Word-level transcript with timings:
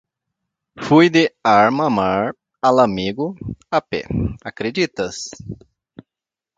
Fui 0.85 1.09
de 1.11 1.31
Armamar 1.43 2.33
a 2.59 2.71
Lamego 2.71 3.29
a 3.69 3.79
pé! 3.81 4.01
Acreditas? 4.43 5.29